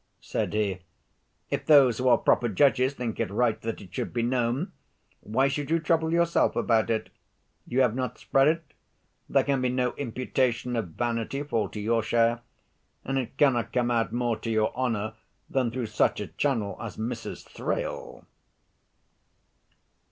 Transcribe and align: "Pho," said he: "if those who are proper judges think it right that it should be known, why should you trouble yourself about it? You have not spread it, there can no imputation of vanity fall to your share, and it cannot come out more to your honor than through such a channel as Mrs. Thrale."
"Pho," 0.01 0.17
said 0.21 0.53
he: 0.53 0.79
"if 1.51 1.63
those 1.67 1.99
who 1.99 2.07
are 2.07 2.17
proper 2.17 2.49
judges 2.49 2.95
think 2.95 3.19
it 3.19 3.29
right 3.29 3.61
that 3.61 3.81
it 3.81 3.93
should 3.93 4.11
be 4.13 4.23
known, 4.23 4.71
why 5.19 5.47
should 5.47 5.69
you 5.69 5.77
trouble 5.77 6.11
yourself 6.11 6.55
about 6.55 6.89
it? 6.89 7.11
You 7.67 7.81
have 7.81 7.93
not 7.93 8.17
spread 8.17 8.47
it, 8.47 8.73
there 9.29 9.43
can 9.43 9.61
no 9.75 9.93
imputation 9.97 10.75
of 10.75 10.87
vanity 10.87 11.43
fall 11.43 11.69
to 11.69 11.79
your 11.79 12.01
share, 12.01 12.41
and 13.05 13.19
it 13.19 13.37
cannot 13.37 13.71
come 13.73 13.91
out 13.91 14.11
more 14.11 14.37
to 14.39 14.49
your 14.49 14.71
honor 14.75 15.13
than 15.47 15.69
through 15.69 15.85
such 15.85 16.19
a 16.19 16.25
channel 16.29 16.77
as 16.81 16.97
Mrs. 16.97 17.45
Thrale." 17.45 18.25